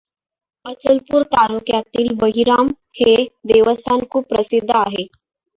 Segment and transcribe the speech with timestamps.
[0.65, 3.15] अचलपूर तालुक्यातील बहिरम हे
[3.47, 5.05] देवस्थान खूप प्रसिद्ध आहे.